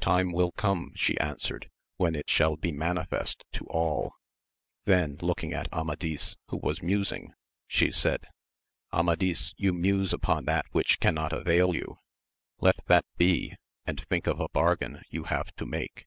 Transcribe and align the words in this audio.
Time 0.00 0.32
will 0.32 0.52
come, 0.52 0.92
she 0.94 1.18
answered, 1.18 1.70
when 1.96 2.14
it 2.14 2.28
shall 2.28 2.58
be 2.58 2.70
manifest 2.70 3.42
to 3.52 3.64
all. 3.68 4.12
Then 4.84 5.16
looking 5.22 5.54
at 5.54 5.72
Amadis, 5.72 6.36
who 6.48 6.58
was 6.58 6.82
musing, 6.82 7.32
she 7.66 7.90
said, 7.90 8.26
Amadis, 8.92 9.54
you 9.56 9.72
muse 9.72 10.12
upon 10.12 10.44
that 10.44 10.66
which 10.72 11.00
cannot 11.00 11.32
avail 11.32 11.74
you: 11.74 11.96
let 12.60 12.84
that 12.88 13.06
be, 13.16 13.54
and 13.86 13.98
think 14.04 14.26
of 14.26 14.40
a 14.40 14.50
bargain 14.50 15.00
you 15.08 15.24
have 15.24 15.50
to 15.56 15.64
make. 15.64 16.04